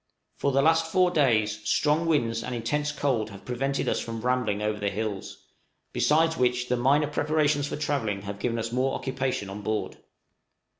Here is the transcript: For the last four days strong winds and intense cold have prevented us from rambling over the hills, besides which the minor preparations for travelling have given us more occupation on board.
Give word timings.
For 0.35 0.51
the 0.51 0.63
last 0.63 0.91
four 0.91 1.11
days 1.11 1.59
strong 1.63 2.07
winds 2.07 2.41
and 2.43 2.55
intense 2.55 2.91
cold 2.91 3.29
have 3.29 3.45
prevented 3.45 3.87
us 3.87 3.99
from 3.99 4.21
rambling 4.21 4.59
over 4.59 4.79
the 4.79 4.89
hills, 4.89 5.37
besides 5.93 6.35
which 6.37 6.69
the 6.69 6.75
minor 6.75 7.05
preparations 7.05 7.67
for 7.67 7.75
travelling 7.77 8.23
have 8.23 8.39
given 8.39 8.57
us 8.57 8.71
more 8.71 8.95
occupation 8.95 9.47
on 9.47 9.61
board. 9.61 9.97